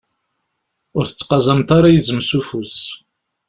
Ur 0.97 1.05
tettqazameḍ 1.07 1.69
ara 1.77 1.89
izem 1.97 2.19
s 2.27 2.31
ufus. 2.39 2.75